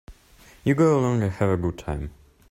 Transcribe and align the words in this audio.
You 0.63 0.73
go 0.73 0.99
along 0.99 1.21
and 1.21 1.31
have 1.33 1.49
a 1.51 1.57
good 1.57 1.77
time. 1.77 2.09